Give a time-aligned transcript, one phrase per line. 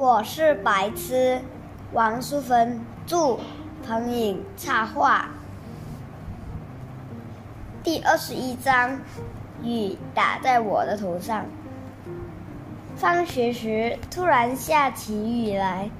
[0.00, 1.42] 我是白痴，
[1.92, 3.38] 王淑芬著，
[3.86, 5.28] 彭颖插画。
[7.82, 8.98] 第二十一章，
[9.62, 11.44] 雨打在我的头上。
[12.96, 15.90] 放学时突然下起雨来，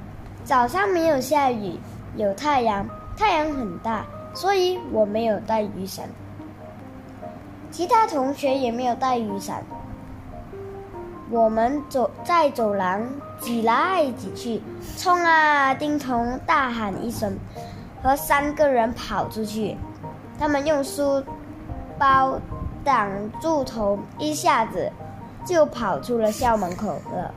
[0.45, 1.79] 早上没有下雨，
[2.17, 2.89] 有太阳，
[3.19, 6.09] 太阳很大，所以我没有带雨伞。
[7.71, 9.62] 其他同学也没有带雨伞。
[11.33, 14.61] 我们走在走廊，挤来挤去，
[14.97, 15.73] 冲啊！
[15.73, 17.38] 丁童大喊一声，
[18.02, 19.77] 和三个人跑出去。
[20.41, 21.23] 他们用书
[21.97, 22.41] 包
[22.83, 23.09] 挡
[23.41, 24.91] 住头，一下子
[25.45, 27.33] 就跑出了校门口了。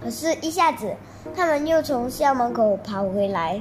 [0.00, 0.94] 可是，一下子
[1.34, 3.60] 他们又从校门口跑回来。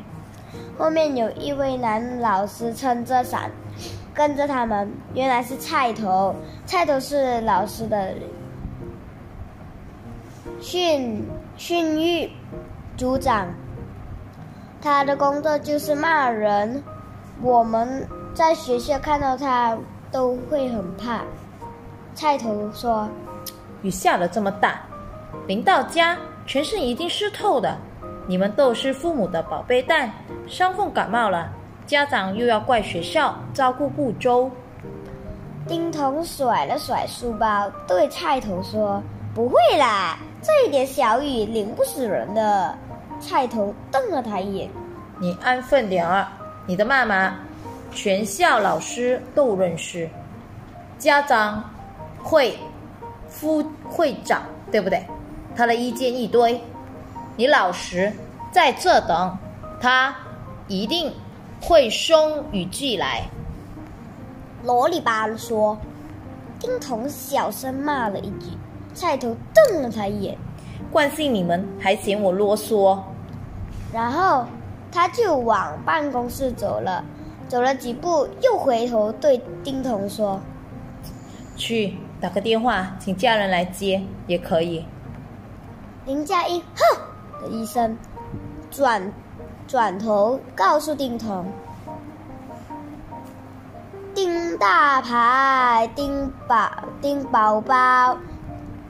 [0.78, 3.50] 后面有一位男老师撑着伞，
[4.14, 4.92] 跟着他们。
[5.16, 6.36] 原来是菜头，
[6.68, 8.14] 菜头是老师的。
[10.62, 12.30] 训训育
[12.96, 13.48] 组长，
[14.80, 16.82] 他的工作就是骂人。
[17.42, 19.76] 我们在学校看到他
[20.12, 21.22] 都会很怕。
[22.14, 23.10] 菜头说
[23.82, 24.82] ：“雨下的这么大，
[25.48, 27.76] 淋到家全身已经湿透的。
[28.28, 30.12] 你们都是父母的宝贝蛋，
[30.48, 31.50] 伤风感冒了，
[31.88, 34.52] 家长又要怪学校照顾不周。”
[35.68, 39.02] 丁童甩了甩书包，对菜头说
[39.34, 42.78] ：“不会啦。”这一点小雨淋不死人的。
[43.20, 44.68] 菜头瞪了他一眼
[45.22, 46.28] ：“你安分点儿，
[46.66, 47.36] 你的妈妈，
[47.92, 50.10] 全校老师都认识，
[50.98, 51.64] 家长
[52.24, 52.58] 会
[53.30, 55.06] 副会长对不对？
[55.56, 56.60] 他的意见一堆，
[57.36, 58.12] 你老实
[58.52, 59.38] 在这等，
[59.80, 60.16] 他
[60.68, 61.14] 一定
[61.62, 63.22] 会送雨具来。”
[64.66, 65.78] 罗里吧嗦说，
[66.58, 68.58] 丁童小声骂了一句。
[68.94, 70.38] 菜头瞪了他一眼，
[70.92, 73.00] 惯性你们还嫌我啰嗦。
[73.94, 74.46] 然后
[74.92, 77.04] 他就往办公室走了，
[77.48, 80.40] 走了几步又回头对丁童说
[81.58, 84.86] ：“去打个电话，请家人来接也可以。”
[86.06, 87.98] 林佳音哼的一声，
[88.70, 89.14] 转
[89.68, 91.46] 转头告诉丁童
[94.16, 96.70] ：“丁大牌，丁宝，
[97.02, 98.18] 丁宝宝。”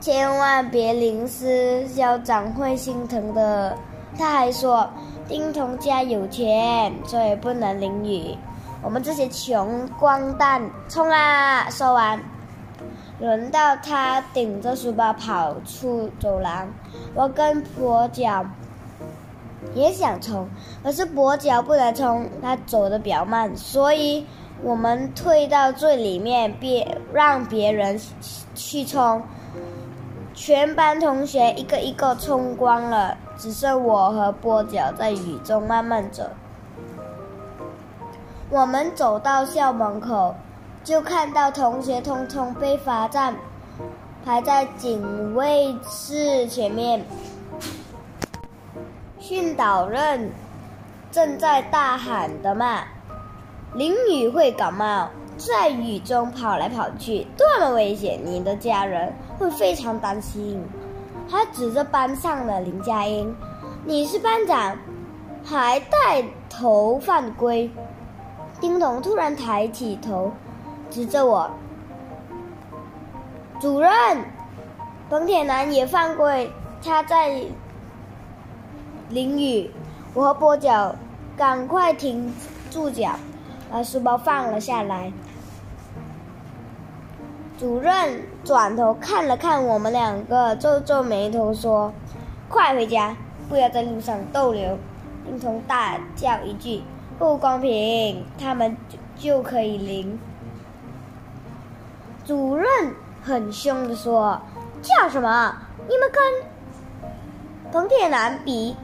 [0.01, 3.77] 千万别淋湿，校长会心疼的。
[4.17, 4.89] 他还说，
[5.27, 8.35] 丁童家有钱，所以不能淋雨。
[8.81, 10.59] 我们这些穷光蛋，
[10.89, 11.69] 冲啊！
[11.69, 12.19] 说完，
[13.19, 16.67] 轮到他顶着书包跑出走廊。
[17.13, 18.43] 我跟跛脚
[19.75, 20.49] 也想冲，
[20.83, 24.25] 可是跛脚不能冲，他走的比较慢，所以
[24.63, 28.01] 我们退到最里面，别让别人
[28.55, 29.21] 去冲。
[30.33, 36.23] 全班同学一个一个冲光了，只剩我和波脚在雨中慢慢走。
[38.49, 40.35] 我们走到校门口，
[40.83, 43.35] 就看到同学通通被罚站，
[44.25, 47.05] 排在警卫室前面。
[49.19, 50.31] 训导任
[51.11, 52.83] 正在大喊的骂
[53.75, 55.09] ：“淋雨会感冒。”
[55.47, 58.19] 在雨中跑来跑去，多么危险！
[58.23, 60.63] 你的家人会非常担心。
[61.29, 63.33] 他指着班上的林佳音
[63.83, 64.77] ：“你是班长，
[65.43, 67.69] 还带头犯规。”
[68.61, 70.31] 丁童突然抬起头，
[70.91, 71.49] 指着我
[73.59, 73.91] ：“主任，
[75.09, 76.51] 彭铁男也犯规，
[76.83, 77.43] 他在
[79.09, 79.71] 淋雨。”
[80.13, 80.93] 我和波脚
[81.35, 82.31] 赶快停
[82.69, 83.13] 住脚，
[83.71, 85.11] 把书包放了下来。
[87.61, 91.93] 主任转头看了看我们两个，皱皱眉头说
[92.49, 93.15] ：“快回家，
[93.47, 94.75] 不要在路上逗留。”
[95.23, 96.81] 丁童大叫一句
[97.19, 98.25] ：“不公平！
[98.39, 100.19] 他们就就可以零。”
[102.25, 102.65] 主任
[103.21, 104.41] 很凶的说
[104.81, 105.55] ：“叫什么？
[105.87, 108.75] 你们跟彭铁男比？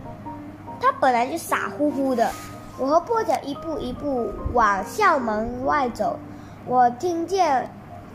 [0.79, 2.29] 他本来就傻乎乎的。”
[2.77, 6.19] 我和波脚一步一步往校门外走，
[6.67, 7.67] 我听见。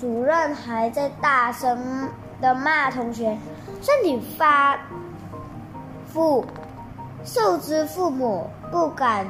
[0.02, 2.10] 主任还在大声
[2.40, 3.38] 的骂同学，
[3.80, 4.76] 身体发
[6.08, 6.44] 肤，
[7.22, 9.24] 受之父母不敢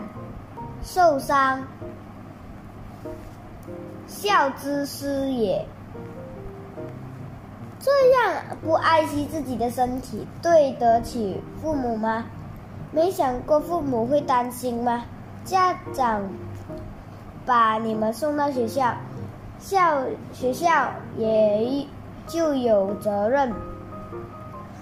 [0.83, 1.63] 受伤，
[4.07, 5.63] 孝之师也。
[7.79, 12.25] 这样不爱惜自己的身体，对得起父母吗？
[12.93, 15.05] 没想过父母会担心吗？
[15.45, 16.23] 家长
[17.45, 18.95] 把你们送到学校。
[19.63, 21.87] 校学校也
[22.27, 23.51] 就有责任。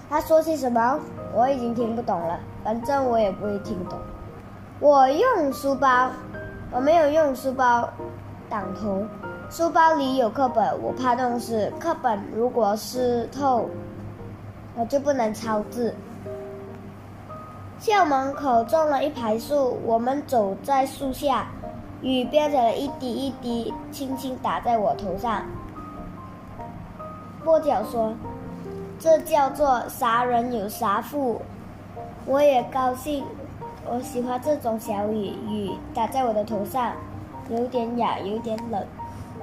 [0.09, 0.99] 他说些什么？
[1.33, 3.97] 我已经听不懂了，反正我也不会听懂。
[4.79, 6.09] 我用书包，
[6.71, 7.87] 我没有用书包
[8.49, 9.05] 挡头。
[9.51, 11.71] 书包里有课本，我怕弄湿。
[11.79, 13.69] 课本如果湿透，
[14.75, 15.93] 我就不能抄字。
[17.77, 21.47] 校门口种了一排树，我们走在树下，
[22.01, 25.43] 雨变成了一滴一滴，轻轻打在我头上。
[27.45, 28.13] 跛脚说
[28.99, 31.41] ：“这叫做啥人有啥福。”
[32.25, 33.23] 我也高兴，
[33.85, 36.93] 我喜欢这种小雨，雨打在我的头上，
[37.49, 38.85] 有点痒，有点冷。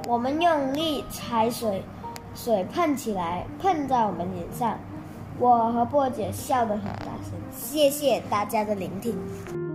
[0.07, 1.83] 我们用力踩水，
[2.35, 4.79] 水喷起来，喷在我们脸上。
[5.39, 7.33] 我和波姐笑得很大声。
[7.53, 9.68] 谢谢大家的聆听。